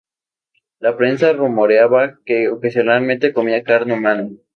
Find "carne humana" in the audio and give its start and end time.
3.63-4.29